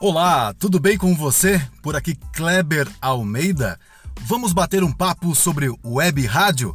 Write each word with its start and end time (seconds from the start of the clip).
Olá, 0.00 0.54
tudo 0.54 0.78
bem 0.78 0.96
com 0.96 1.12
você? 1.16 1.60
Por 1.82 1.96
aqui 1.96 2.14
Kleber 2.32 2.88
Almeida. 3.00 3.80
Vamos 4.20 4.52
bater 4.52 4.84
um 4.84 4.92
papo 4.92 5.34
sobre 5.34 5.68
web 5.84 6.24
rádio? 6.24 6.72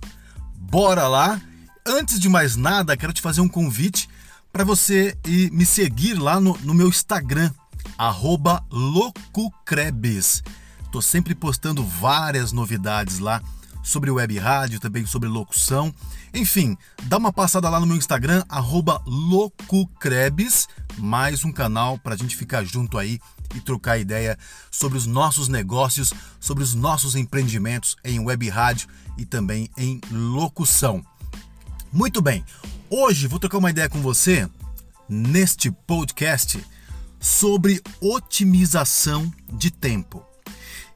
Bora 0.58 1.08
lá! 1.08 1.40
Antes 1.88 2.20
de 2.20 2.28
mais 2.28 2.58
nada, 2.58 2.98
quero 2.98 3.14
te 3.14 3.22
fazer 3.22 3.40
um 3.40 3.48
convite 3.48 4.10
para 4.52 4.66
você 4.66 5.18
ir 5.26 5.50
me 5.52 5.66
seguir 5.66 6.16
lá 6.16 6.38
no, 6.38 6.58
no 6.64 6.74
meu 6.74 6.90
Instagram, 6.90 7.50
loucocrebes. 8.70 10.44
Estou 10.84 11.02
sempre 11.02 11.34
postando 11.34 11.82
várias 11.82 12.52
novidades 12.52 13.20
lá 13.20 13.42
sobre 13.84 14.10
web 14.10 14.36
rádio, 14.40 14.80
também 14.80 15.06
sobre 15.06 15.30
locução. 15.30 15.94
Enfim, 16.34 16.76
dá 17.04 17.18
uma 17.18 17.32
passada 17.32 17.70
lá 17.70 17.80
no 17.80 17.86
meu 17.86 17.98
Instagram, 17.98 18.44
loucocrebes, 19.06 20.68
mais 20.98 21.44
um 21.44 21.52
canal 21.52 22.00
para 22.00 22.16
a 22.16 22.18
gente 22.18 22.36
ficar 22.36 22.64
junto 22.64 22.98
aí 22.98 23.20
e 23.54 23.60
trocar 23.60 24.00
ideia 24.00 24.38
sobre 24.72 24.98
os 24.98 25.06
nossos 25.06 25.48
negócios, 25.48 26.14
sobre 26.40 26.64
os 26.64 26.74
nossos 26.74 27.14
empreendimentos 27.16 27.96
em 28.04 28.20
web 28.20 28.50
rádio 28.50 28.88
e 29.18 29.26
também 29.26 29.70
em 29.78 30.02
locução. 30.10 31.06
Muito 31.92 32.22
bem, 32.22 32.44
hoje 32.90 33.28
vou 33.28 33.38
trocar 33.38 33.60
uma 33.60 33.70
ideia 33.70 33.90
com 33.90 34.02
você 34.02 34.50
neste 35.08 35.70
podcast 35.70 36.66
sobre 37.20 37.82
otimização 38.02 39.32
de 39.54 39.70
tempo. 39.70 40.33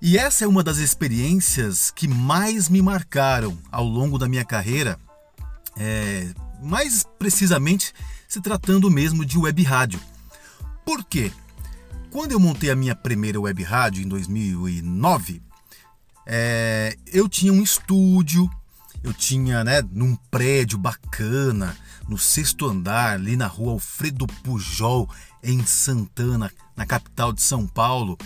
E 0.02 0.18
essa 0.18 0.46
é 0.46 0.48
uma 0.48 0.64
das 0.64 0.78
experiências 0.78 1.90
que 1.90 2.08
mais 2.08 2.70
me 2.70 2.82
marcaram 2.82 3.58
ao 3.72 3.84
longo 3.84 4.20
da 4.20 4.30
minha 4.30 4.46
carreira, 4.46 5.00
é, 5.76 6.28
mais 6.62 7.04
precisamente 7.18 7.94
se 8.28 8.40
tratando 8.40 8.92
mesmo 8.92 9.26
de 9.26 9.38
web 9.38 9.64
rádio. 9.64 10.00
Por 10.86 11.04
quê? 11.04 11.32
Quando 12.12 12.32
eu 12.32 12.40
montei 12.40 12.70
a 12.70 12.76
minha 12.76 12.96
primeira 12.96 13.40
web 13.40 13.64
rádio 13.64 14.04
em 14.04 14.08
2009, 14.08 15.42
é, 16.26 16.96
eu 17.08 17.28
tinha 17.28 17.52
um 17.52 17.62
estúdio, 17.62 18.50
eu 19.04 19.14
tinha, 19.14 19.64
né, 19.64 19.82
num 19.92 20.16
prédio 20.30 20.78
bacana, 20.78 21.76
no 22.08 22.18
sexto 22.18 22.68
andar, 22.68 23.14
ali 23.14 23.36
na 23.36 23.48
rua 23.48 23.74
Alfredo 23.74 24.28
Pujol, 24.28 25.10
em 25.44 25.66
Santana, 25.66 26.52
na 26.76 26.86
capital 26.86 27.34
de 27.34 27.42
São 27.42 27.66
Paulo. 27.66 28.18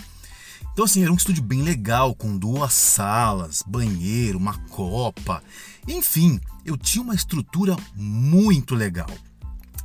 Então, 0.72 0.86
assim, 0.86 1.02
era 1.02 1.12
um 1.12 1.16
estúdio 1.16 1.42
bem 1.42 1.62
legal, 1.62 2.14
com 2.14 2.36
duas 2.36 2.72
salas, 2.72 3.62
banheiro, 3.66 4.38
uma 4.38 4.56
copa. 4.68 5.42
Enfim, 5.86 6.40
eu 6.64 6.78
tinha 6.78 7.02
uma 7.02 7.14
estrutura 7.14 7.76
muito 7.94 8.74
legal. 8.74 9.10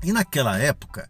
E 0.01 0.13
naquela 0.13 0.57
época, 0.57 1.09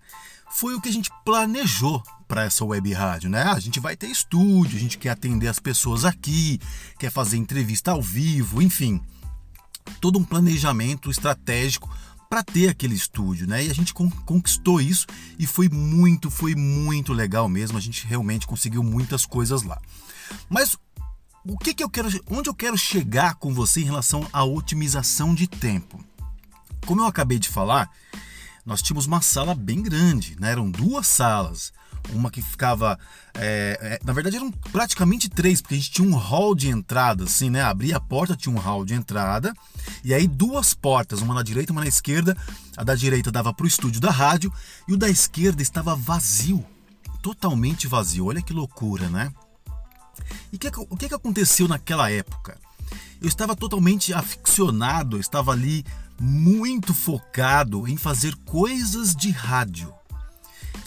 foi 0.50 0.74
o 0.74 0.82
que 0.82 0.90
a 0.90 0.92
gente 0.92 1.12
planejou 1.24 2.02
para 2.28 2.44
essa 2.44 2.66
web 2.66 2.92
rádio, 2.92 3.30
né? 3.30 3.44
A 3.44 3.60
gente 3.60 3.80
vai 3.80 3.96
ter 3.96 4.08
estúdio, 4.08 4.78
a 4.78 4.80
gente 4.80 4.98
quer 4.98 5.10
atender 5.10 5.48
as 5.48 5.60
pessoas 5.60 6.04
aqui, 6.04 6.60
quer 6.98 7.12
fazer 7.12 7.38
entrevista 7.38 7.92
ao 7.92 8.02
vivo, 8.02 8.62
enfim. 8.62 9.00
Todo 10.02 10.18
um 10.18 10.24
planejamento 10.24 11.12
estratégico 11.12 11.90
para 12.30 12.44
ter 12.44 12.70
aquele 12.70 12.96
estúdio, 12.96 13.48
né? 13.48 13.66
E 13.66 13.72
a 13.72 13.74
gente 13.74 13.94
conquistou 13.94 14.82
isso 14.82 15.06
e 15.40 15.48
foi 15.48 15.70
muito, 15.70 16.30
foi 16.30 16.56
muito 16.56 17.14
legal 17.14 17.48
mesmo. 17.48 17.78
A 17.78 17.82
gente 17.82 18.06
realmente 18.06 18.48
conseguiu 18.48 18.84
muitas 18.84 19.26
coisas 19.26 19.64
lá. 19.64 19.80
Mas 20.50 20.78
o 21.46 21.58
que, 21.58 21.74
que 21.74 21.84
eu 21.84 21.90
quero, 21.90 22.10
onde 22.30 22.50
eu 22.50 22.54
quero 22.54 22.78
chegar 22.78 23.36
com 23.36 23.54
você 23.54 23.82
em 23.82 23.86
relação 23.86 24.28
à 24.34 24.44
otimização 24.44 25.34
de 25.34 25.48
tempo? 25.48 26.04
Como 26.86 27.02
eu 27.02 27.06
acabei 27.06 27.40
de 27.40 27.50
falar, 27.50 27.90
nós 28.66 28.82
tínhamos 28.82 29.06
uma 29.06 29.22
sala 29.22 29.56
bem 29.56 29.82
grande, 29.82 30.36
né? 30.40 30.52
Eram 30.52 30.70
duas 30.70 31.08
salas 31.08 31.72
uma 32.14 32.32
que 32.32 32.42
ficava. 32.42 32.98
É, 33.34 33.78
é, 33.82 34.06
na 34.06 34.14
verdade 34.14 34.36
eram 34.36 34.52
praticamente 34.52 35.30
três, 35.30 35.62
porque 35.62 35.76
a 35.76 35.78
gente 35.78 35.92
tinha 35.92 36.08
um 36.08 36.16
hall 36.16 36.56
de 36.56 36.70
entrada, 36.70 37.26
assim, 37.26 37.50
né? 37.50 37.62
Abria 37.62 37.98
a 37.98 38.00
porta, 38.00 38.36
tinha 38.36 38.54
um 38.54 38.60
hall 38.60 38.86
de 38.86 38.94
entrada, 38.94 39.54
e 40.04 40.14
aí 40.14 40.28
duas 40.28 40.74
portas, 40.74 41.22
uma 41.22 41.34
na 41.34 41.44
direita 41.44 41.72
e 41.72 41.74
uma 41.74 41.82
na 41.82 41.88
esquerda. 41.88 42.36
A 42.76 42.84
da 42.84 42.96
direita 42.96 43.32
dava 43.32 43.54
para 43.54 43.64
o 43.64 43.68
estúdio 43.68 44.00
da 44.00 44.12
rádio, 44.12 44.52
e 44.88 44.94
o 44.94 44.98
da 44.98 45.10
esquerda 45.10 45.62
estava 45.62 45.96
vazio 45.96 46.66
totalmente 47.28 47.88
vazio. 47.88 48.28
Olha 48.28 48.42
que 48.42 48.54
loucura, 48.54 49.10
né? 49.10 49.34
E 50.52 50.58
que, 50.58 50.68
o 50.90 50.96
que, 50.96 51.10
que 51.10 51.14
aconteceu 51.14 51.68
naquela 51.68 52.10
época? 52.10 52.58
Eu 53.22 53.28
estava 53.28 53.56
totalmente 53.56 54.14
aficionado, 54.14 55.20
estava 55.20 55.52
ali 55.52 55.86
muito 56.20 56.94
focado 56.94 57.88
em 57.88 57.98
fazer 57.98 58.36
coisas 58.46 59.16
de 59.16 59.30
rádio. 59.30 59.94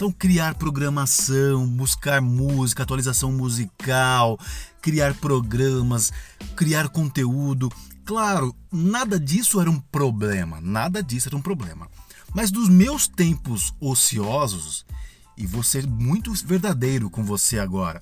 Então, 0.01 0.11
criar 0.11 0.55
programação, 0.55 1.67
buscar 1.67 2.23
música, 2.23 2.81
atualização 2.81 3.31
musical, 3.31 4.35
criar 4.81 5.13
programas, 5.13 6.11
criar 6.55 6.89
conteúdo. 6.89 7.71
Claro, 8.03 8.55
nada 8.71 9.19
disso 9.19 9.61
era 9.61 9.69
um 9.69 9.79
problema, 9.79 10.59
nada 10.59 11.03
disso 11.03 11.29
era 11.29 11.37
um 11.37 11.41
problema. 11.41 11.87
Mas 12.33 12.49
dos 12.49 12.67
meus 12.67 13.07
tempos 13.07 13.75
ociosos, 13.79 14.87
e 15.37 15.45
vou 15.45 15.61
ser 15.61 15.85
muito 15.85 16.33
verdadeiro 16.33 17.07
com 17.07 17.23
você 17.23 17.59
agora, 17.59 18.01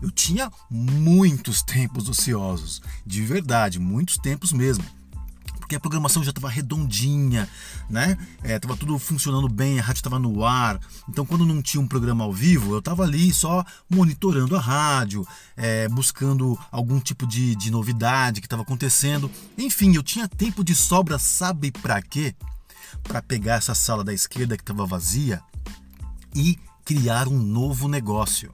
eu 0.00 0.10
tinha 0.10 0.50
muitos 0.70 1.60
tempos 1.60 2.08
ociosos, 2.08 2.80
de 3.04 3.20
verdade, 3.20 3.78
muitos 3.78 4.16
tempos 4.16 4.50
mesmo 4.50 4.82
porque 5.64 5.76
a 5.76 5.80
programação 5.80 6.22
já 6.22 6.28
estava 6.28 6.50
redondinha, 6.50 7.48
né? 7.88 8.18
É, 8.42 8.58
tudo 8.58 8.98
funcionando 8.98 9.48
bem, 9.48 9.78
a 9.78 9.82
rádio 9.82 10.00
estava 10.00 10.18
no 10.18 10.44
ar. 10.44 10.78
Então, 11.08 11.24
quando 11.24 11.46
não 11.46 11.62
tinha 11.62 11.80
um 11.80 11.88
programa 11.88 12.22
ao 12.22 12.32
vivo, 12.32 12.74
eu 12.74 12.80
estava 12.80 13.02
ali 13.02 13.32
só 13.32 13.64
monitorando 13.88 14.54
a 14.56 14.60
rádio, 14.60 15.26
é, 15.56 15.88
buscando 15.88 16.58
algum 16.70 17.00
tipo 17.00 17.26
de, 17.26 17.56
de 17.56 17.70
novidade 17.70 18.42
que 18.42 18.46
estava 18.46 18.60
acontecendo. 18.60 19.30
Enfim, 19.56 19.94
eu 19.96 20.02
tinha 20.02 20.28
tempo 20.28 20.62
de 20.62 20.74
sobra, 20.74 21.18
sabe 21.18 21.70
para 21.70 22.02
quê? 22.02 22.34
Para 23.02 23.22
pegar 23.22 23.54
essa 23.54 23.74
sala 23.74 24.04
da 24.04 24.12
esquerda 24.12 24.58
que 24.58 24.62
estava 24.62 24.84
vazia 24.84 25.40
e 26.34 26.58
criar 26.84 27.26
um 27.26 27.38
novo 27.38 27.88
negócio. 27.88 28.52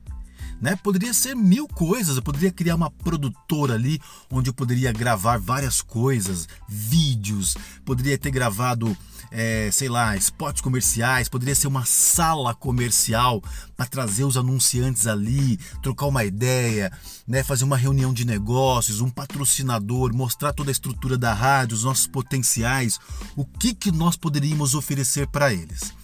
Né? 0.61 0.77
Poderia 0.77 1.15
ser 1.15 1.35
mil 1.35 1.67
coisas, 1.67 2.17
eu 2.17 2.23
poderia 2.23 2.53
criar 2.53 2.75
uma 2.75 2.91
produtora 2.91 3.75
ali 3.75 3.99
onde 4.31 4.51
eu 4.51 4.55
poderia 4.55 4.93
gravar 4.93 5.39
várias 5.39 5.81
coisas, 5.81 6.47
vídeos, 6.69 7.57
poderia 7.83 8.19
ter 8.19 8.31
gravado, 8.31 8.95
é, 9.31 9.71
sei 9.73 9.89
lá, 9.89 10.15
spots 10.19 10.61
comerciais, 10.61 11.31
poderia 11.31 11.55
ser 11.55 11.67
uma 11.67 11.87
sala 11.87 12.55
comercial 12.55 13.43
para 13.75 13.87
trazer 13.87 14.25
os 14.25 14.37
anunciantes 14.37 15.07
ali, 15.07 15.57
trocar 15.83 16.07
uma 16.07 16.25
ideia, 16.25 16.93
né? 17.27 17.43
fazer 17.43 17.65
uma 17.65 17.79
reunião 17.79 18.13
de 18.13 18.27
negócios, 18.27 19.01
um 19.01 19.09
patrocinador, 19.09 20.15
mostrar 20.15 20.53
toda 20.53 20.71
a 20.71 20.73
estrutura 20.73 21.17
da 21.17 21.33
rádio, 21.33 21.75
os 21.75 21.85
nossos 21.85 22.07
potenciais, 22.07 22.99
o 23.35 23.47
que, 23.47 23.73
que 23.73 23.91
nós 23.91 24.15
poderíamos 24.15 24.75
oferecer 24.75 25.27
para 25.29 25.55
eles. 25.55 25.95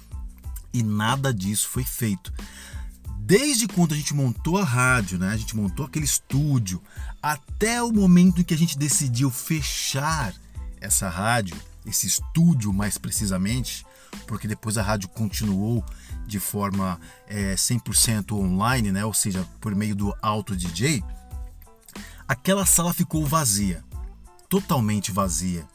E 0.73 0.83
nada 0.83 1.33
disso 1.33 1.69
foi 1.69 1.85
feito 1.85 2.33
desde 3.27 3.67
quando 3.67 3.93
a 3.93 3.97
gente 3.97 4.15
montou 4.15 4.57
a 4.57 4.63
rádio, 4.63 5.19
né? 5.19 5.31
A 5.31 5.37
gente 5.37 5.57
montou 5.57 5.85
aquele 5.85 6.05
estúdio, 6.05 6.81
até 7.21 7.83
o 7.83 7.93
momento 7.93 8.41
em 8.41 8.45
que 8.45 8.55
a 8.55 8.59
gente 8.59 8.79
decidiu 8.79 9.33
fechar 9.33 10.33
essa 10.81 11.09
rádio, 11.09 11.57
esse 11.85 12.07
estúdio 12.07 12.73
mais 12.73 12.97
precisamente, 12.97 13.85
porque 14.29 14.47
depois 14.47 14.79
a 14.79 14.83
rádio 14.83 15.09
continuou 15.09 15.85
de 16.25 16.39
forma 16.39 17.01
é, 17.27 17.57
100% 17.57 18.31
online, 18.31 18.93
né? 18.93 19.05
Ou 19.05 19.13
seja, 19.13 19.45
por 19.61 19.75
meio 19.75 19.97
do 19.97 20.15
auto 20.23 20.55
DJ, 20.55 21.03
aquela 22.29 22.65
sala 22.65 22.95
ficou 22.95 23.27
vazia, 23.27 23.83
totalmente 24.49 25.11
vazia. 25.11 25.67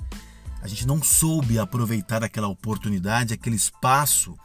A 0.62 0.70
gente 0.70 0.88
não 0.88 1.04
soube 1.04 1.60
aproveitar 1.60 2.24
aquela 2.24 2.48
oportunidade, 2.48 3.34
aquele 3.34 3.58
espaço 3.58 4.38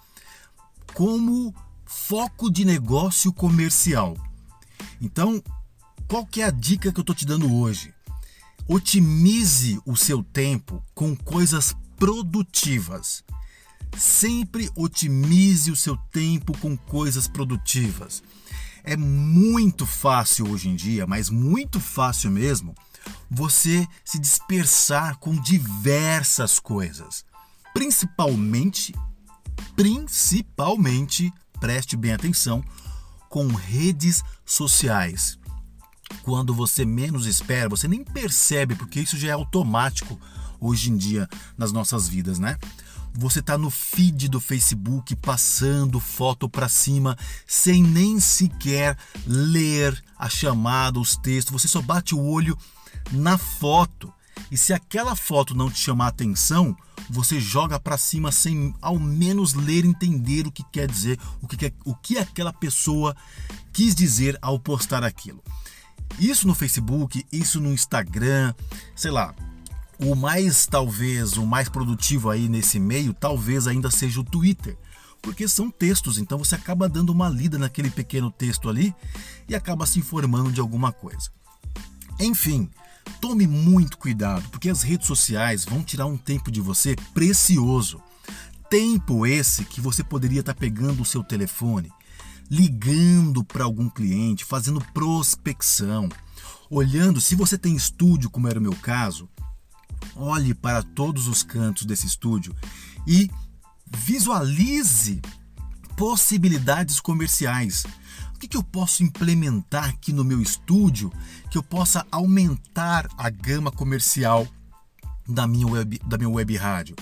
como 0.92 1.54
foco 1.86 2.50
de 2.50 2.64
negócio 2.64 3.32
comercial. 3.32 4.16
Então, 5.00 5.42
qual 6.08 6.26
que 6.26 6.42
é 6.42 6.44
a 6.44 6.50
dica 6.50 6.92
que 6.92 6.98
eu 6.98 7.02
estou 7.02 7.14
te 7.14 7.24
dando 7.24 7.54
hoje? 7.54 7.94
Otimize 8.68 9.80
o 9.86 9.96
seu 9.96 10.22
tempo 10.22 10.82
com 10.94 11.16
coisas 11.16 11.74
produtivas. 11.96 13.24
Sempre 13.96 14.68
otimize 14.74 15.70
o 15.70 15.76
seu 15.76 15.96
tempo 16.12 16.56
com 16.58 16.76
coisas 16.76 17.28
produtivas. 17.28 18.22
É 18.82 18.96
muito 18.96 19.86
fácil 19.86 20.50
hoje 20.50 20.68
em 20.68 20.76
dia, 20.76 21.06
mas 21.06 21.30
muito 21.30 21.80
fácil 21.80 22.30
mesmo, 22.30 22.74
você 23.30 23.86
se 24.04 24.18
dispersar 24.18 25.18
com 25.18 25.40
diversas 25.40 26.60
coisas. 26.60 27.24
Principalmente, 27.72 28.94
principalmente 29.74 31.32
preste 31.61 31.97
bem 31.97 32.12
atenção, 32.12 32.62
com 33.29 33.49
redes 33.49 34.23
sociais. 34.44 35.38
Quando 36.23 36.55
você 36.55 36.85
menos 36.85 37.26
espera, 37.26 37.69
você 37.69 37.88
nem 37.88 38.05
percebe, 38.05 38.75
porque 38.75 39.00
isso 39.00 39.19
já 39.19 39.29
é 39.29 39.32
automático 39.32 40.19
hoje 40.61 40.91
em 40.91 40.97
dia 40.97 41.29
nas 41.56 41.73
nossas 41.73 42.08
vidas, 42.08 42.38
né? 42.38 42.56
você 43.19 43.41
está 43.41 43.56
no 43.56 43.70
feed 43.70 44.29
do 44.29 44.41
Facebook 44.41 45.17
passando 45.17 45.99
foto 45.99 46.49
para 46.49 46.69
cima 46.69 47.17
sem 47.47 47.82
nem 47.82 48.20
sequer 48.20 48.97
ler 49.26 50.03
a 50.19 50.29
chamada, 50.29 51.00
os 51.00 51.17
textos, 51.17 51.53
você 51.53 51.67
só 51.67 51.81
bate 51.81 52.14
o 52.14 52.23
olho 52.23 52.56
na 53.11 53.38
foto. 53.38 54.12
E 54.50 54.56
se 54.56 54.73
aquela 54.73 55.17
foto 55.17 55.55
não 55.55 55.70
te 55.70 55.79
chamar 55.79 56.08
atenção, 56.08 56.76
você 57.08 57.41
joga 57.41 57.79
para 57.79 57.99
cima 57.99 58.32
sem 58.32 58.75
ao 58.81 58.99
menos 58.99 59.55
ler 59.55 59.85
entender 59.85 60.47
o 60.47 60.53
que 60.53 60.64
quer 60.73 60.91
dizer, 60.91 61.19
o 61.41 61.47
que, 61.47 61.73
o 61.85 61.94
que 61.94 62.19
aquela 62.19 62.53
pessoa 62.53 63.17
quis 63.73 63.94
dizer 63.94 64.38
ao 64.41 64.58
postar 64.58 65.05
aquilo. 65.05 65.43
Isso 66.19 66.47
no 66.47 66.55
Facebook, 66.55 67.25
isso 67.31 67.61
no 67.61 67.73
Instagram, 67.73 68.55
sei 68.94 69.11
lá. 69.11 69.35
O 69.99 70.14
mais, 70.14 70.67
talvez, 70.67 71.37
o 71.37 71.47
mais 71.47 71.69
produtivo 71.69 72.31
aí 72.31 72.49
nesse 72.49 72.79
meio, 72.79 73.14
talvez 73.14 73.67
ainda 73.67 73.91
seja 73.91 74.20
o 74.20 74.25
Twitter. 74.25 74.76
Porque 75.23 75.49
são 75.49 75.70
textos, 75.70 76.19
então 76.19 76.38
você 76.38 76.55
acaba 76.55 76.88
dando 76.88 77.11
uma 77.11 77.29
lida 77.29 77.58
naquele 77.58 77.91
pequeno 77.91 78.31
texto 78.31 78.69
ali 78.69 78.94
e 79.49 79.55
acaba 79.55 79.87
se 79.87 79.99
informando 79.99 80.53
de 80.53 80.61
alguma 80.61 80.93
coisa. 80.93 81.31
Enfim, 82.20 82.70
tome 83.20 83.47
muito 83.47 83.99
cuidado, 83.99 84.49
porque 84.50 84.69
as 84.69 84.82
redes 84.82 85.06
sociais 85.06 85.64
vão 85.64 85.82
tirar 85.82 86.06
um 86.06 86.17
tempo 86.17 86.50
de 86.50 86.61
você 86.61 86.97
precioso. 87.12 88.00
Tempo 88.69 89.26
esse 89.26 89.64
que 89.64 89.81
você 89.81 90.03
poderia 90.03 90.41
estar 90.41 90.55
pegando 90.55 91.03
o 91.03 91.06
seu 91.06 91.23
telefone, 91.23 91.91
ligando 92.50 93.44
para 93.44 93.64
algum 93.64 93.88
cliente, 93.88 94.44
fazendo 94.44 94.85
prospecção, 94.93 96.08
olhando, 96.70 97.20
se 97.20 97.35
você 97.35 97.56
tem 97.56 97.76
estúdio, 97.76 98.31
como 98.31 98.49
era 98.49 98.58
o 98.58 98.62
meu 98.62 98.75
caso, 98.75 99.29
olhe 100.14 100.55
para 100.55 100.82
todos 100.82 101.29
os 101.29 101.43
cantos 101.43 101.85
desse 101.85 102.06
estúdio 102.06 102.55
e 103.06 103.31
visualize 103.87 105.20
possibilidades 105.97 107.00
comerciais. 107.00 107.85
O 108.36 108.38
que, 108.38 108.48
que 108.48 108.56
eu 108.56 108.62
posso 108.62 109.02
implementar 109.02 109.88
aqui 109.88 110.12
no 110.12 110.22
meu 110.22 110.42
estúdio 110.42 111.10
que 111.50 111.56
eu 111.56 111.62
possa 111.62 112.06
aumentar 112.12 113.08
a 113.16 113.30
gama 113.30 113.72
comercial 113.72 114.46
da 115.26 115.46
minha 115.46 115.66
web, 115.66 115.98
da 116.06 116.18
minha 116.18 116.28
web 116.28 116.54
rádio? 116.54 116.94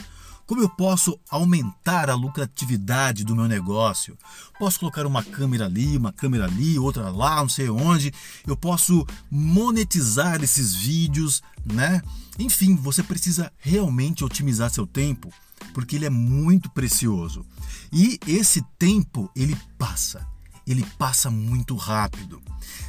Como 0.47 0.61
eu 0.61 0.69
posso 0.69 1.19
aumentar 1.29 2.09
a 2.09 2.15
lucratividade 2.15 3.25
do 3.25 3.35
meu 3.35 3.49
negócio? 3.49 4.17
Posso 4.61 4.79
colocar 4.79 5.05
uma 5.07 5.25
câmera 5.25 5.65
ali, 5.65 5.97
uma 5.97 6.13
câmera 6.13 6.45
ali, 6.45 6.79
outra 6.79 7.11
lá, 7.11 7.39
não 7.39 7.49
sei 7.49 7.69
onde. 7.69 8.15
Eu 8.47 8.57
posso 8.57 9.05
monetizar 9.29 10.41
esses 10.41 10.73
vídeos, 10.73 11.43
né? 11.65 12.01
Enfim, 12.39 12.77
você 12.77 13.03
precisa 13.03 13.53
realmente 13.59 14.23
otimizar 14.23 14.71
seu 14.71 14.87
tempo, 14.87 15.33
porque 15.73 15.97
ele 15.97 16.07
é 16.07 16.11
muito 16.11 16.71
precioso. 16.71 17.45
E 17.93 18.21
esse 18.25 18.63
tempo, 18.79 19.29
ele 19.35 19.57
passa. 19.77 20.34
Ele 20.67 20.85
passa 20.99 21.31
muito 21.31 21.77
rápido. 21.77 22.43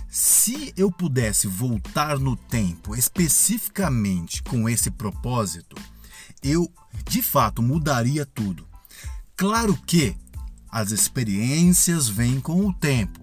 Se 0.10 0.74
eu 0.78 0.92
pudesse 0.92 1.48
voltar 1.48 2.18
no 2.18 2.36
tempo 2.36 2.96
especificamente 2.96 4.42
com 4.44 4.70
esse 4.70 4.90
propósito, 4.90 5.76
eu 6.42 6.72
de 7.10 7.22
fato 7.22 7.62
mudaria 7.62 8.26
tudo. 8.26 8.68
Claro 9.36 9.76
que 9.86 10.16
as 10.72 10.92
experiências 10.92 12.08
vêm 12.08 12.40
com 12.40 12.66
o 12.66 12.74
tempo. 12.74 13.20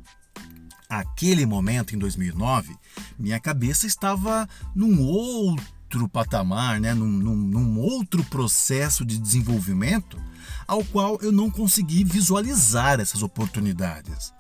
Aquele 0.89 1.47
momento 1.47 1.95
em 1.95 1.99
2009, 1.99 2.77
minha 3.19 3.41
cabeça 3.41 3.87
estava 3.87 4.47
num 4.75 5.01
outro 5.01 6.07
patamar, 6.09 6.79
né? 6.81 6.93
num, 6.93 7.09
num, 7.09 7.37
num 7.37 7.79
outro 7.79 8.23
processo 8.25 9.05
de 9.05 9.19
desenvolvimento 9.19 10.19
ao 10.67 10.85
qual 10.85 11.19
eu 11.23 11.33
não 11.33 11.51
consegui 11.51 12.05
visualizar 12.05 13.01
essas 13.01 13.23
oportunidades. 13.23 14.33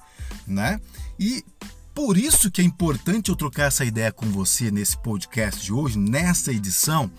Né? 0.53 0.81
E 1.19 1.45
por 1.95 2.17
isso 2.17 2.51
que 2.51 2.61
é 2.61 2.65
importante 2.65 3.31
eu 3.31 3.37
trocar 3.37 3.65
essa 3.65 3.85
ideia 3.85 4.13
com 4.13 4.27
você 4.27 4.71
nesse 4.71 4.97
podcast 4.99 5.63
de 5.63 5.73
hoje, 5.73 5.99
nessa 5.99 6.53
edição, 6.53 7.11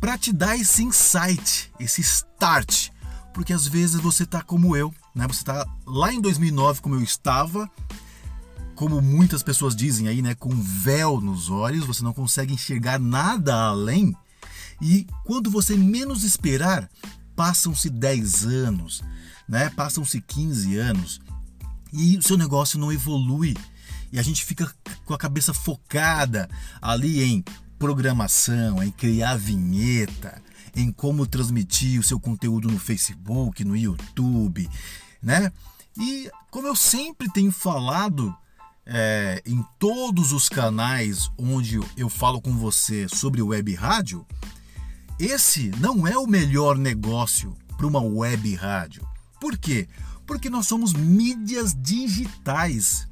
para 0.00 0.16
te 0.16 0.32
dar 0.32 0.56
esse 0.56 0.82
insight, 0.82 1.72
esse 1.78 2.00
start, 2.00 2.90
porque 3.34 3.52
às 3.52 3.66
vezes 3.66 4.00
você 4.00 4.22
está 4.22 4.42
como 4.42 4.76
eu, 4.76 4.94
né? 5.14 5.26
Você 5.26 5.40
está 5.40 5.66
lá 5.86 6.12
em 6.12 6.20
2009 6.20 6.80
como 6.80 6.94
eu 6.94 7.02
estava, 7.02 7.70
como 8.74 9.00
muitas 9.00 9.42
pessoas 9.42 9.74
dizem 9.74 10.06
aí, 10.06 10.20
né, 10.20 10.34
com 10.34 10.50
véu 10.50 11.20
nos 11.20 11.48
olhos, 11.50 11.86
você 11.86 12.02
não 12.02 12.12
consegue 12.12 12.52
enxergar 12.52 12.98
nada 12.98 13.54
além. 13.54 14.14
E 14.80 15.06
quando 15.24 15.50
você 15.50 15.76
menos 15.76 16.22
esperar, 16.22 16.88
passam-se 17.34 17.88
10 17.88 18.44
anos, 18.44 19.02
né? 19.48 19.70
Passam-se 19.70 20.20
15 20.20 20.76
anos 20.76 21.20
e 21.96 22.18
o 22.18 22.22
seu 22.22 22.36
negócio 22.36 22.78
não 22.78 22.92
evolui. 22.92 23.54
E 24.12 24.18
a 24.18 24.22
gente 24.22 24.44
fica 24.44 24.72
com 25.04 25.14
a 25.14 25.18
cabeça 25.18 25.54
focada 25.54 26.48
ali 26.80 27.22
em 27.22 27.44
programação, 27.78 28.82
em 28.82 28.90
criar 28.90 29.36
vinheta, 29.36 30.42
em 30.74 30.92
como 30.92 31.26
transmitir 31.26 31.98
o 31.98 32.02
seu 32.02 32.20
conteúdo 32.20 32.68
no 32.68 32.78
Facebook, 32.78 33.64
no 33.64 33.76
YouTube, 33.76 34.68
né? 35.22 35.50
E 35.98 36.30
como 36.50 36.66
eu 36.66 36.76
sempre 36.76 37.30
tenho 37.32 37.50
falado 37.50 38.34
é, 38.84 39.42
em 39.46 39.64
todos 39.78 40.32
os 40.32 40.48
canais 40.48 41.30
onde 41.38 41.80
eu 41.96 42.08
falo 42.08 42.40
com 42.40 42.52
você 42.52 43.08
sobre 43.08 43.40
web 43.40 43.74
rádio, 43.74 44.24
esse 45.18 45.70
não 45.80 46.06
é 46.06 46.16
o 46.18 46.26
melhor 46.26 46.76
negócio 46.76 47.56
para 47.76 47.86
uma 47.86 48.00
web 48.00 48.54
rádio. 48.54 49.06
Por 49.40 49.56
quê? 49.56 49.88
Porque 50.26 50.50
nós 50.50 50.66
somos 50.66 50.92
mídias 50.92 51.74
digitais. 51.74 53.06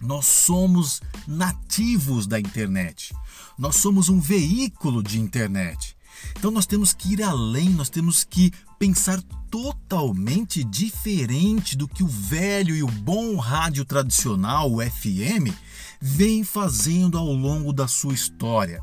Nós 0.00 0.26
somos 0.26 1.00
nativos 1.26 2.26
da 2.26 2.38
internet. 2.38 3.14
Nós 3.58 3.76
somos 3.76 4.08
um 4.08 4.20
veículo 4.20 5.02
de 5.02 5.18
internet. 5.18 5.96
Então 6.36 6.50
nós 6.50 6.66
temos 6.66 6.92
que 6.92 7.14
ir 7.14 7.22
além, 7.22 7.70
nós 7.70 7.88
temos 7.88 8.24
que 8.24 8.52
pensar 8.78 9.20
totalmente 9.50 10.64
diferente 10.64 11.76
do 11.76 11.86
que 11.86 12.02
o 12.02 12.08
velho 12.08 12.74
e 12.74 12.82
o 12.82 12.88
bom 12.88 13.36
rádio 13.36 13.84
tradicional, 13.84 14.72
o 14.72 14.80
FM, 14.82 15.54
vem 16.00 16.42
fazendo 16.44 17.18
ao 17.18 17.32
longo 17.32 17.72
da 17.72 17.86
sua 17.86 18.14
história. 18.14 18.82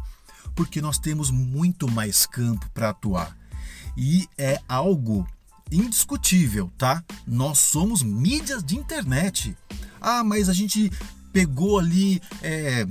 Porque 0.55 0.81
nós 0.81 0.97
temos 0.97 1.31
muito 1.31 1.89
mais 1.89 2.25
campo 2.25 2.69
para 2.73 2.89
atuar. 2.89 3.35
E 3.97 4.27
é 4.37 4.59
algo 4.67 5.27
indiscutível, 5.71 6.71
tá? 6.77 7.03
Nós 7.25 7.59
somos 7.59 8.03
mídias 8.03 8.63
de 8.63 8.77
internet. 8.77 9.55
Ah, 9.99 10.23
mas 10.23 10.49
a 10.49 10.53
gente 10.53 10.91
pegou 11.31 11.79
ali 11.79 12.21
é, 12.41 12.85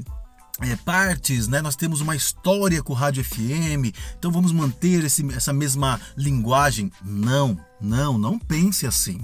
é, 0.60 0.76
partes, 0.76 1.49
né? 1.49 1.60
Nós 1.60 1.76
temos 1.76 2.00
uma 2.00 2.16
história 2.16 2.82
com 2.82 2.92
o 2.92 2.96
rádio 2.96 3.25
FM, 3.25 3.94
então 4.18 4.30
vamos 4.30 4.52
manter 4.52 5.04
esse, 5.04 5.26
essa 5.34 5.52
mesma 5.52 6.00
linguagem. 6.16 6.90
Não, 7.02 7.58
não, 7.80 8.18
não 8.18 8.38
pense 8.38 8.87
assim. 8.87 9.20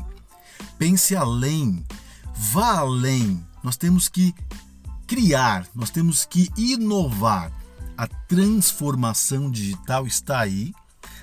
Pense 0.78 1.14
além, 1.14 1.84
vá 2.34 2.78
além. 2.78 3.44
Nós 3.62 3.76
temos 3.76 4.08
que 4.08 4.34
criar, 5.06 5.66
nós 5.74 5.90
temos 5.90 6.24
que 6.24 6.50
inovar. 6.56 7.52
A 7.96 8.06
transformação 8.06 9.50
digital 9.50 10.06
está 10.06 10.40
aí, 10.40 10.74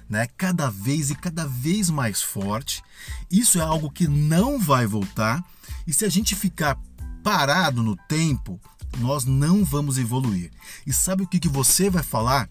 né? 0.10 0.28
Cada 0.38 0.70
vez 0.70 1.10
e 1.10 1.16
cada 1.16 1.46
vez 1.48 1.90
mais 1.90 2.22
forte. 2.22 2.82
Isso 3.30 3.58
é 3.58 3.62
algo 3.62 3.90
que 3.90 4.08
não 4.08 4.60
vai 4.60 4.86
voltar. 4.86 5.44
E 5.88 5.94
se 5.94 6.06
a 6.06 6.10
gente 6.10 6.36
ficar 6.36 6.78
parado 7.24 7.82
no 7.82 7.96
tempo, 7.96 8.60
nós 9.00 9.26
não 9.26 9.64
vamos 9.64 9.98
evoluir. 9.98 10.52
E 10.86 10.94
sabe 10.94 11.24
o 11.24 11.28
que, 11.28 11.40
que 11.40 11.50
você 11.50 11.90
vai 11.90 12.04
falar 12.04 12.50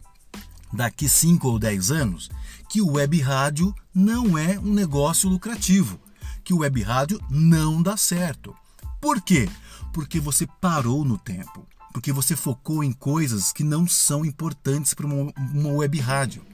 daqui 0.73 1.09
5 1.09 1.47
ou 1.49 1.59
10 1.59 1.91
anos? 1.91 2.31
Que 2.69 2.81
o 2.81 2.93
web 2.93 3.21
rádio 3.21 3.75
não 3.95 4.37
é 4.37 4.59
um 4.59 4.73
negócio 4.73 5.29
lucrativo, 5.29 6.01
que 6.43 6.55
o 6.55 6.59
web 6.59 6.83
rádio 6.83 7.21
não 7.31 7.83
dá 7.83 7.97
certo. 7.97 8.55
Por 9.01 9.21
quê? 9.21 9.49
Porque 9.93 10.19
você 10.19 10.47
parou 10.61 11.05
no 11.05 11.19
tempo, 11.19 11.67
porque 11.93 12.13
você 12.13 12.35
focou 12.35 12.83
em 12.83 12.93
coisas 12.93 13.53
que 13.53 13.63
não 13.63 13.87
são 13.87 14.25
importantes 14.25 14.95
para 14.95 15.07
uma, 15.07 15.33
uma 15.37 15.71
web 15.71 16.01
rádio. 16.01 16.52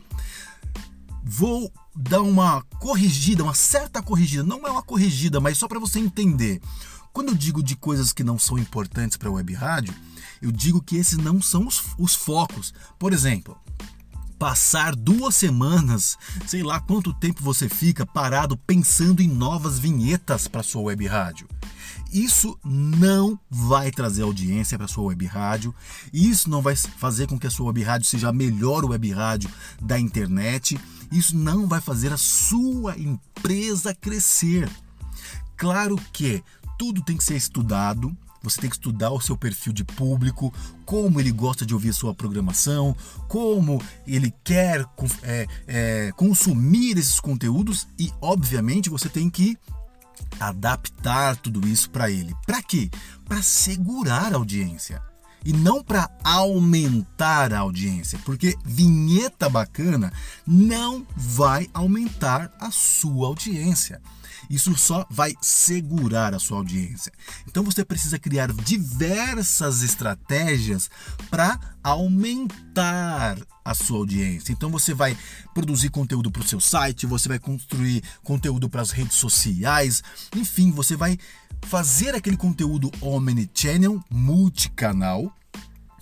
Vou 1.30 1.70
dar 1.94 2.22
uma 2.22 2.62
corrigida, 2.80 3.44
uma 3.44 3.52
certa 3.52 4.02
corrigida, 4.02 4.42
não 4.42 4.66
é 4.66 4.70
uma 4.70 4.82
corrigida, 4.82 5.38
mas 5.38 5.58
só 5.58 5.68
para 5.68 5.78
você 5.78 5.98
entender. 5.98 6.58
Quando 7.12 7.28
eu 7.28 7.34
digo 7.34 7.62
de 7.62 7.76
coisas 7.76 8.14
que 8.14 8.24
não 8.24 8.38
são 8.38 8.58
importantes 8.58 9.18
para 9.18 9.28
a 9.28 9.32
web 9.32 9.52
rádio, 9.52 9.94
eu 10.40 10.50
digo 10.50 10.80
que 10.80 10.96
esses 10.96 11.18
não 11.18 11.42
são 11.42 11.66
os, 11.66 11.84
os 11.98 12.14
focos. 12.14 12.72
Por 12.98 13.12
exemplo, 13.12 13.58
passar 14.38 14.96
duas 14.96 15.34
semanas, 15.34 16.16
sei 16.46 16.62
lá 16.62 16.80
quanto 16.80 17.12
tempo 17.12 17.42
você 17.42 17.68
fica 17.68 18.06
parado 18.06 18.56
pensando 18.56 19.20
em 19.20 19.28
novas 19.28 19.78
vinhetas 19.78 20.48
para 20.48 20.62
sua 20.62 20.82
web 20.82 21.06
rádio. 21.06 21.46
Isso 22.10 22.58
não 22.64 23.38
vai 23.50 23.90
trazer 23.90 24.22
audiência 24.22 24.78
para 24.78 24.88
sua 24.88 25.04
web 25.04 25.26
rádio. 25.26 25.74
Isso 26.10 26.48
não 26.48 26.62
vai 26.62 26.74
fazer 26.74 27.26
com 27.26 27.38
que 27.38 27.46
a 27.46 27.50
sua 27.50 27.66
web 27.66 27.82
rádio 27.82 28.06
seja 28.06 28.30
a 28.30 28.32
melhor 28.32 28.84
web 28.86 29.12
rádio 29.12 29.50
da 29.80 29.98
internet. 29.98 30.80
Isso 31.10 31.36
não 31.36 31.66
vai 31.66 31.80
fazer 31.80 32.12
a 32.12 32.16
sua 32.16 32.98
empresa 32.98 33.94
crescer. 33.94 34.68
Claro 35.56 35.96
que 36.12 36.42
tudo 36.78 37.02
tem 37.02 37.16
que 37.16 37.24
ser 37.24 37.36
estudado, 37.36 38.16
você 38.42 38.60
tem 38.60 38.70
que 38.70 38.76
estudar 38.76 39.10
o 39.10 39.20
seu 39.20 39.36
perfil 39.36 39.72
de 39.72 39.84
público, 39.84 40.52
como 40.86 41.18
ele 41.18 41.32
gosta 41.32 41.66
de 41.66 41.74
ouvir 41.74 41.90
a 41.90 41.94
sua 41.94 42.14
programação, 42.14 42.96
como 43.26 43.82
ele 44.06 44.32
quer 44.44 44.86
é, 45.22 45.46
é, 45.66 46.12
consumir 46.12 46.96
esses 46.96 47.18
conteúdos 47.18 47.88
e, 47.98 48.12
obviamente, 48.20 48.88
você 48.88 49.08
tem 49.08 49.28
que 49.28 49.58
adaptar 50.38 51.36
tudo 51.36 51.66
isso 51.66 51.90
para 51.90 52.10
ele. 52.10 52.34
Para 52.46 52.62
quê? 52.62 52.90
Para 53.24 53.42
segurar 53.42 54.32
a 54.32 54.36
audiência 54.36 55.07
e 55.44 55.52
não 55.52 55.82
para 55.82 56.10
aumentar 56.24 57.52
a 57.52 57.60
audiência, 57.60 58.18
porque 58.24 58.56
vinheta 58.64 59.48
bacana 59.48 60.12
não 60.46 61.06
vai 61.16 61.68
aumentar 61.72 62.52
a 62.60 62.70
sua 62.70 63.28
audiência. 63.28 64.00
Isso 64.48 64.76
só 64.76 65.06
vai 65.10 65.34
segurar 65.40 66.34
a 66.34 66.38
sua 66.38 66.58
audiência. 66.58 67.12
Então 67.46 67.62
você 67.62 67.84
precisa 67.84 68.18
criar 68.18 68.52
diversas 68.52 69.82
estratégias 69.82 70.90
para 71.30 71.58
aumentar 71.82 73.38
a 73.64 73.74
sua 73.74 73.98
audiência. 73.98 74.52
Então 74.52 74.70
você 74.70 74.94
vai 74.94 75.16
produzir 75.52 75.90
conteúdo 75.90 76.30
para 76.30 76.42
o 76.42 76.46
seu 76.46 76.60
site, 76.60 77.06
você 77.06 77.28
vai 77.28 77.38
construir 77.38 78.02
conteúdo 78.22 78.68
para 78.68 78.82
as 78.82 78.90
redes 78.90 79.16
sociais, 79.16 80.02
enfim, 80.34 80.70
você 80.70 80.96
vai 80.96 81.18
fazer 81.62 82.14
aquele 82.14 82.36
conteúdo 82.36 82.90
omnichannel, 83.00 84.02
multicanal, 84.10 85.32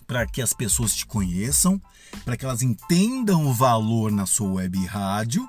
para 0.07 0.27
que 0.27 0.41
as 0.41 0.53
pessoas 0.53 0.95
te 0.95 1.05
conheçam, 1.05 1.81
para 2.25 2.37
que 2.37 2.45
elas 2.45 2.63
entendam 2.63 3.47
o 3.47 3.53
valor 3.53 4.13
na 4.13 4.27
sua 4.27 4.53
web 4.53 4.85
rádio 4.87 5.49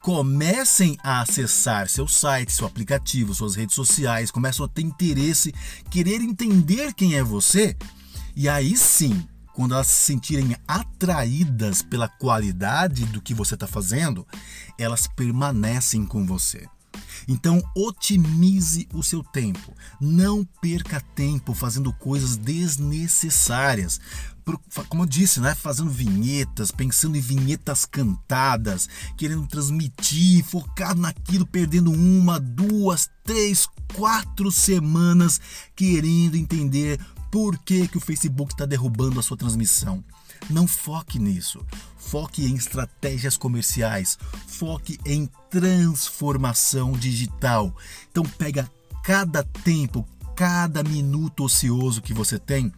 comecem 0.00 0.96
a 1.02 1.20
acessar 1.20 1.88
seu 1.88 2.08
site, 2.08 2.52
seu 2.52 2.66
aplicativo, 2.66 3.34
suas 3.34 3.54
redes 3.54 3.74
sociais, 3.74 4.30
começam 4.30 4.64
a 4.64 4.68
ter 4.68 4.82
interesse, 4.82 5.54
querer 5.90 6.20
entender 6.22 6.94
quem 6.94 7.14
é 7.14 7.22
você, 7.22 7.76
e 8.34 8.48
aí 8.48 8.76
sim, 8.76 9.26
quando 9.52 9.74
elas 9.74 9.88
se 9.88 10.06
sentirem 10.06 10.56
atraídas 10.66 11.82
pela 11.82 12.08
qualidade 12.08 13.04
do 13.06 13.20
que 13.20 13.34
você 13.34 13.54
está 13.54 13.66
fazendo, 13.66 14.26
elas 14.78 15.06
permanecem 15.06 16.06
com 16.06 16.24
você. 16.24 16.66
Então, 17.28 17.62
otimize 17.76 18.88
o 18.92 19.02
seu 19.02 19.22
tempo. 19.22 19.74
Não 20.00 20.44
perca 20.60 21.00
tempo 21.14 21.54
fazendo 21.54 21.92
coisas 21.92 22.36
desnecessárias. 22.36 24.00
Como 24.88 25.02
eu 25.02 25.06
disse, 25.06 25.40
né? 25.40 25.54
fazendo 25.54 25.90
vinhetas, 25.90 26.70
pensando 26.70 27.16
em 27.16 27.20
vinhetas 27.20 27.84
cantadas, 27.84 28.88
querendo 29.16 29.46
transmitir, 29.46 30.44
focado 30.44 31.00
naquilo, 31.00 31.46
perdendo 31.46 31.92
uma, 31.92 32.40
duas, 32.40 33.10
três, 33.24 33.68
quatro 33.94 34.50
semanas 34.50 35.40
querendo 35.76 36.36
entender 36.36 36.98
por 37.30 37.58
que, 37.58 37.86
que 37.86 37.96
o 37.96 38.00
Facebook 38.00 38.52
está 38.52 38.66
derrubando 38.66 39.20
a 39.20 39.22
sua 39.22 39.36
transmissão. 39.36 40.02
Não 40.48 40.66
foque 40.66 41.18
nisso. 41.18 41.64
Foque 41.98 42.44
em 42.44 42.54
estratégias 42.54 43.36
comerciais. 43.36 44.18
Foque 44.46 44.98
em 45.04 45.28
transformação 45.50 46.92
digital. 46.92 47.74
Então 48.10 48.24
pega 48.24 48.70
cada 49.04 49.42
tempo, 49.42 50.06
cada 50.34 50.82
minuto 50.82 51.44
ocioso 51.44 52.02
que 52.02 52.14
você 52.14 52.38
tem 52.38 52.72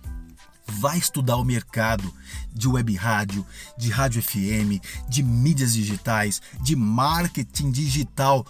vai 0.67 0.99
estudar 0.99 1.37
o 1.37 1.45
mercado 1.45 2.13
de 2.53 2.69
web 2.69 2.95
rádio, 2.95 3.45
de 3.77 3.91
rádio 3.91 4.23
FM, 4.23 4.81
de 5.09 5.23
mídias 5.23 5.75
digitais, 5.75 6.41
de 6.61 6.77
marketing 6.77 7.71
digital. 7.71 8.47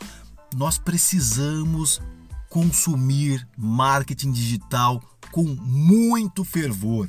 Nós 0.55 0.79
precisamos 0.79 2.01
consumir 2.49 3.47
marketing 3.57 4.33
digital 4.33 5.03
com 5.31 5.45
muito 5.45 6.45
fervor. 6.45 7.09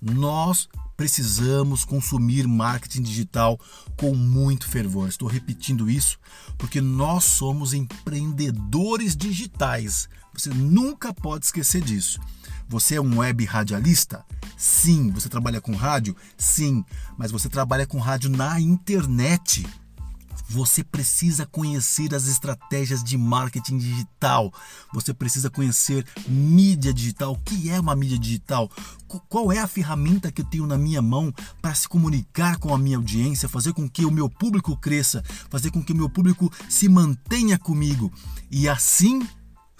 Nós 0.00 0.68
precisamos 0.96 1.84
consumir 1.84 2.46
marketing 2.46 3.02
digital 3.02 3.58
com 3.96 4.14
muito 4.14 4.68
fervor. 4.68 5.08
Estou 5.08 5.28
repetindo 5.28 5.90
isso 5.90 6.18
porque 6.56 6.80
nós 6.80 7.24
somos 7.24 7.74
empreendedores 7.74 9.16
digitais. 9.16 10.08
Você 10.32 10.50
nunca 10.50 11.12
pode 11.12 11.46
esquecer 11.46 11.82
disso. 11.82 12.20
Você 12.68 12.96
é 12.96 13.00
um 13.00 13.18
web 13.18 13.44
radialista? 13.44 14.24
Sim. 14.56 15.10
Você 15.10 15.28
trabalha 15.28 15.60
com 15.60 15.74
rádio? 15.74 16.16
Sim. 16.36 16.84
Mas 17.16 17.30
você 17.30 17.48
trabalha 17.48 17.86
com 17.86 17.98
rádio 17.98 18.30
na 18.30 18.60
internet. 18.60 19.64
Você 20.48 20.84
precisa 20.84 21.44
conhecer 21.44 22.14
as 22.14 22.26
estratégias 22.26 23.02
de 23.02 23.18
marketing 23.18 23.78
digital. 23.78 24.52
Você 24.92 25.12
precisa 25.12 25.50
conhecer 25.50 26.06
mídia 26.28 26.94
digital. 26.94 27.32
O 27.32 27.38
que 27.38 27.68
é 27.68 27.80
uma 27.80 27.96
mídia 27.96 28.18
digital? 28.18 28.70
Qual 29.28 29.52
é 29.52 29.58
a 29.58 29.66
ferramenta 29.66 30.30
que 30.30 30.42
eu 30.42 30.46
tenho 30.46 30.66
na 30.66 30.78
minha 30.78 31.02
mão 31.02 31.32
para 31.60 31.74
se 31.74 31.88
comunicar 31.88 32.58
com 32.58 32.72
a 32.72 32.78
minha 32.78 32.96
audiência, 32.96 33.48
fazer 33.48 33.72
com 33.72 33.88
que 33.88 34.04
o 34.04 34.10
meu 34.10 34.28
público 34.28 34.76
cresça, 34.76 35.22
fazer 35.50 35.70
com 35.70 35.82
que 35.82 35.92
o 35.92 35.96
meu 35.96 36.08
público 36.08 36.52
se 36.68 36.88
mantenha 36.88 37.58
comigo 37.58 38.12
e 38.50 38.68
assim 38.68 39.26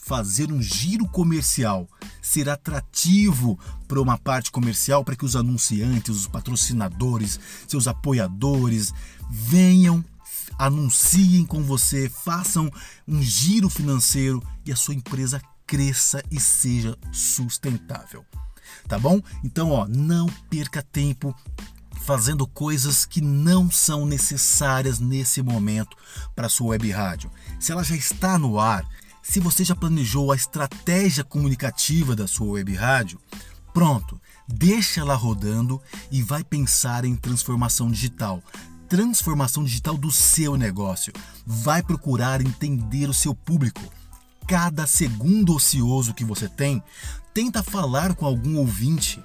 fazer 0.07 0.53
um 0.53 0.63
giro 0.63 1.05
comercial, 1.09 1.89
ser 2.23 2.49
atrativo 2.49 3.59
para 3.89 4.01
uma 4.01 4.17
parte 4.17 4.53
comercial, 4.53 5.05
para 5.05 5.17
que 5.17 5.25
os 5.25 5.35
anunciantes, 5.35 6.15
os 6.15 6.29
patrocinadores, 6.29 7.41
seus 7.67 7.89
apoiadores 7.89 8.95
venham 9.29 10.05
anunciem 10.57 11.45
com 11.45 11.61
você, 11.61 12.09
façam 12.09 12.71
um 13.07 13.21
giro 13.21 13.69
financeiro 13.69 14.41
e 14.65 14.73
a 14.73 14.77
sua 14.77 14.95
empresa 14.95 15.43
cresça 15.67 16.23
e 16.31 16.39
seja 16.39 16.97
sustentável. 17.13 18.25
Tá 18.87 19.01
bom? 19.01 19.21
Então, 19.43 19.71
ó, 19.71 19.89
não 19.89 20.29
perca 20.49 20.83
tempo 20.83 21.35
fazendo 22.03 22.47
coisas 22.47 23.05
que 23.05 23.21
não 23.21 23.69
são 23.69 24.07
necessárias 24.07 25.01
nesse 25.01 25.43
momento 25.43 25.97
para 26.37 26.49
sua 26.49 26.69
web 26.69 26.89
rádio. 26.93 27.29
Se 27.59 27.73
ela 27.73 27.83
já 27.83 27.97
está 27.97 28.39
no 28.39 28.61
ar, 28.61 28.89
se 29.29 29.41
você 29.41 29.65
já 29.65 29.75
planejou 29.75 30.31
a 30.31 30.37
estratégia 30.37 31.25
comunicativa 31.25 32.15
da 32.15 32.29
sua 32.29 32.53
web 32.53 32.75
rádio, 32.75 33.19
pronto, 33.75 34.21
deixa 34.47 35.01
ela 35.01 35.15
rodando 35.15 35.83
e 36.11 36.23
vai 36.23 36.45
pensar 36.45 37.05
em 37.05 37.17
transformação 37.17 37.91
digital 37.91 38.43
transformação 38.89 39.65
digital 39.65 39.97
do 39.97 40.13
seu 40.13 40.57
negócio. 40.57 41.13
Vai 41.45 41.83
procurar 41.83 42.41
entender 42.41 43.09
o 43.09 43.15
seu 43.15 43.35
público. 43.35 43.83
Cada 44.47 44.87
segundo 44.87 45.57
ocioso 45.57 46.15
que 46.15 46.25
você 46.25 46.49
tem, 46.49 46.81
tenta 47.35 47.65
falar 47.65 48.15
com 48.15 48.25
algum 48.25 48.59
ouvinte 48.59 49.21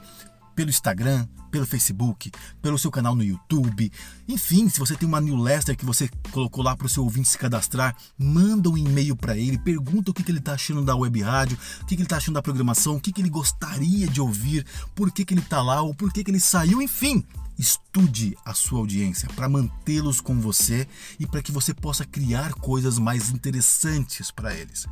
pelo 0.55 0.69
Instagram, 0.69 1.27
pelo 1.51 1.65
Facebook, 1.65 2.31
pelo 2.61 2.77
seu 2.79 2.89
canal 2.89 3.15
no 3.15 3.23
YouTube. 3.23 3.91
Enfim, 4.27 4.69
se 4.69 4.79
você 4.79 4.95
tem 4.95 5.07
uma 5.07 5.19
newsletter 5.19 5.75
que 5.75 5.85
você 5.85 6.09
colocou 6.31 6.63
lá 6.63 6.75
para 6.75 6.87
o 6.87 6.89
seu 6.89 7.03
ouvinte 7.03 7.27
se 7.27 7.37
cadastrar, 7.37 7.95
manda 8.17 8.69
um 8.69 8.77
e-mail 8.77 9.15
para 9.15 9.37
ele, 9.37 9.57
pergunta 9.57 10.11
o 10.11 10.13
que, 10.13 10.23
que 10.23 10.31
ele 10.31 10.39
está 10.39 10.53
achando 10.53 10.83
da 10.83 10.95
web 10.95 11.21
rádio, 11.21 11.57
o 11.81 11.85
que, 11.85 11.95
que 11.95 12.01
ele 12.01 12.03
está 12.03 12.17
achando 12.17 12.35
da 12.35 12.41
programação, 12.41 12.95
o 12.95 12.99
que, 12.99 13.11
que 13.11 13.21
ele 13.21 13.29
gostaria 13.29 14.07
de 14.07 14.21
ouvir, 14.21 14.65
por 14.95 15.11
que, 15.11 15.25
que 15.25 15.33
ele 15.33 15.41
está 15.41 15.61
lá 15.61 15.81
ou 15.81 15.93
por 15.93 16.11
que, 16.11 16.23
que 16.23 16.31
ele 16.31 16.39
saiu, 16.39 16.81
enfim. 16.81 17.23
Estude 17.59 18.35
a 18.43 18.55
sua 18.55 18.79
audiência 18.79 19.29
para 19.35 19.47
mantê-los 19.47 20.19
com 20.19 20.39
você 20.39 20.87
e 21.19 21.27
para 21.27 21.43
que 21.43 21.51
você 21.51 21.73
possa 21.73 22.03
criar 22.03 22.53
coisas 22.53 22.97
mais 22.97 23.29
interessantes 23.29 24.31
para 24.31 24.55
eles. 24.55 24.87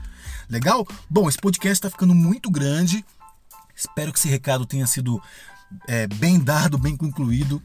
Legal? 0.48 0.88
Bom, 1.10 1.28
esse 1.28 1.38
podcast 1.40 1.78
está 1.78 1.90
ficando 1.90 2.14
muito 2.14 2.52
grande. 2.52 3.04
Espero 3.80 4.12
que 4.12 4.20
esse 4.20 4.28
recado 4.28 4.66
tenha 4.66 4.86
sido 4.86 5.22
é, 5.88 6.06
bem 6.06 6.38
dado, 6.38 6.78
bem 6.78 6.98
concluído, 6.98 7.64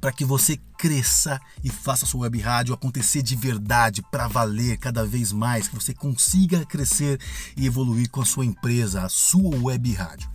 para 0.00 0.10
que 0.10 0.24
você 0.24 0.58
cresça 0.76 1.40
e 1.62 1.70
faça 1.70 2.04
sua 2.04 2.22
web 2.22 2.40
rádio 2.40 2.74
acontecer 2.74 3.22
de 3.22 3.36
verdade, 3.36 4.02
para 4.10 4.26
valer 4.26 4.76
cada 4.76 5.06
vez 5.06 5.30
mais, 5.30 5.68
que 5.68 5.74
você 5.76 5.94
consiga 5.94 6.66
crescer 6.66 7.20
e 7.56 7.64
evoluir 7.64 8.10
com 8.10 8.20
a 8.20 8.24
sua 8.24 8.44
empresa, 8.44 9.04
a 9.04 9.08
sua 9.08 9.56
web 9.56 9.92
rádio. 9.92 10.28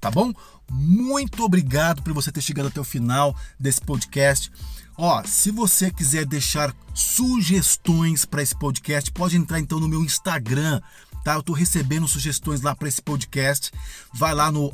Tá 0.00 0.10
bom? 0.10 0.32
Muito 0.68 1.44
obrigado 1.44 2.02
por 2.02 2.12
você 2.12 2.32
ter 2.32 2.40
chegado 2.40 2.66
até 2.66 2.80
o 2.80 2.84
final 2.84 3.36
desse 3.58 3.80
podcast. 3.80 4.50
Ó, 4.98 5.22
se 5.24 5.50
você 5.50 5.90
quiser 5.90 6.24
deixar 6.24 6.74
sugestões 6.92 8.24
para 8.24 8.42
esse 8.42 8.58
podcast, 8.58 9.12
pode 9.12 9.36
entrar 9.36 9.60
então 9.60 9.78
no 9.78 9.86
meu 9.86 10.02
Instagram, 10.02 10.80
tá? 11.26 11.34
Eu 11.34 11.42
tô 11.42 11.52
recebendo 11.52 12.06
sugestões 12.06 12.60
lá 12.60 12.72
para 12.72 12.86
esse 12.86 13.02
podcast. 13.02 13.72
Vai 14.14 14.32
lá 14.32 14.52
no 14.52 14.72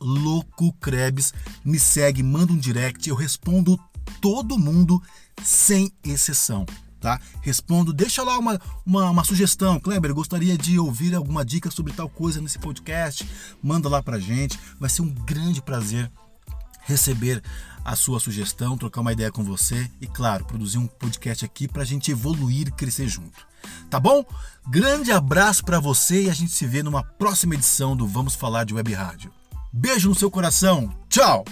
@loucocrebs, 0.00 1.34
me 1.64 1.80
segue, 1.80 2.22
manda 2.22 2.52
um 2.52 2.56
direct, 2.56 3.08
eu 3.08 3.16
respondo 3.16 3.76
todo 4.20 4.56
mundo 4.56 5.02
sem 5.42 5.90
exceção 6.04 6.64
tá? 7.00 7.20
Respondo, 7.42 7.92
deixa 7.92 8.22
lá 8.22 8.38
uma, 8.38 8.58
uma, 8.86 9.10
uma 9.10 9.24
sugestão. 9.24 9.78
Kleber, 9.78 10.14
gostaria 10.14 10.56
de 10.56 10.78
ouvir 10.78 11.14
alguma 11.14 11.44
dica 11.44 11.70
sobre 11.70 11.92
tal 11.92 12.08
coisa 12.08 12.40
nesse 12.40 12.58
podcast. 12.58 13.28
Manda 13.62 13.90
lá 13.90 14.02
pra 14.02 14.18
gente. 14.18 14.58
Vai 14.80 14.88
ser 14.88 15.02
um 15.02 15.10
grande 15.10 15.60
prazer 15.60 16.10
receber 16.80 17.42
a 17.84 17.94
sua 17.94 18.18
sugestão, 18.18 18.78
trocar 18.78 19.02
uma 19.02 19.12
ideia 19.12 19.30
com 19.30 19.44
você 19.44 19.90
e, 20.00 20.06
claro, 20.06 20.46
produzir 20.46 20.78
um 20.78 20.86
podcast 20.86 21.44
aqui 21.44 21.68
para 21.68 21.82
a 21.82 21.84
gente 21.84 22.10
evoluir 22.10 22.68
e 22.68 22.72
crescer 22.72 23.06
junto. 23.06 23.46
Tá 23.90 23.98
bom? 24.00 24.24
Grande 24.68 25.12
abraço 25.12 25.64
para 25.64 25.80
você 25.80 26.24
e 26.24 26.30
a 26.30 26.34
gente 26.34 26.52
se 26.52 26.66
vê 26.66 26.82
numa 26.82 27.02
próxima 27.02 27.54
edição 27.54 27.96
do 27.96 28.06
Vamos 28.06 28.34
Falar 28.34 28.64
de 28.64 28.74
Web 28.74 28.92
Rádio. 28.92 29.32
Beijo 29.72 30.08
no 30.08 30.14
seu 30.14 30.30
coração. 30.30 30.90
Tchau! 31.08 31.44